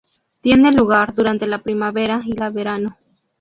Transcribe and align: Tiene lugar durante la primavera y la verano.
Tiene 0.41 0.71
lugar 0.71 1.13
durante 1.13 1.45
la 1.45 1.61
primavera 1.61 2.23
y 2.25 2.31
la 2.35 2.49
verano. 2.49 2.97